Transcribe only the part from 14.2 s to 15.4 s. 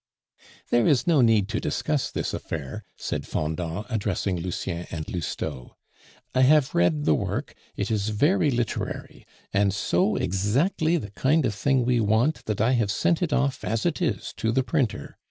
to the printer.